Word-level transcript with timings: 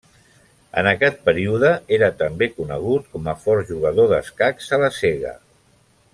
En 0.81 0.87
aquest 0.91 1.19
període 1.27 1.69
era 1.97 2.09
també 2.23 2.47
conegut 2.55 3.07
com 3.17 3.29
a 3.35 3.37
fort 3.45 3.71
jugador 3.75 4.11
d'escacs 4.15 4.75
a 4.79 4.81
la 4.87 4.91
cega. 5.03 5.37